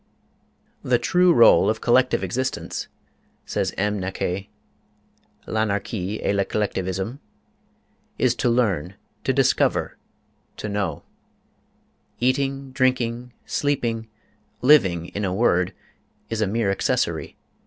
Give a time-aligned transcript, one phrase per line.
[0.83, 2.87] ``The true role of collective existence,''
[3.45, 3.99] says M.
[3.99, 4.49] Naquet,''...
[8.17, 9.97] is to learn, to discover,
[10.57, 11.03] to know.
[12.19, 14.09] Eating, drinking, sleeping,
[14.63, 15.71] living, in a word,
[16.31, 17.35] is a mere accessory.